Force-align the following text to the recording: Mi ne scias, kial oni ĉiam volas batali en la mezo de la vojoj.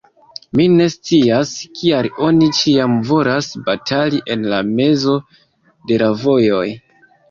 Mi 0.59 0.63
ne 0.77 0.87
scias, 0.93 1.51
kial 1.81 2.09
oni 2.29 2.49
ĉiam 2.61 2.97
volas 3.13 3.53
batali 3.71 4.25
en 4.39 4.51
la 4.57 4.67
mezo 4.75 5.19
de 5.59 6.05
la 6.05 6.15
vojoj. 6.29 6.69